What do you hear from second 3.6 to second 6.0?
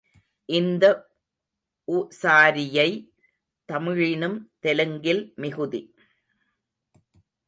தமிழினும் தெலுங்கில் மிகுதி.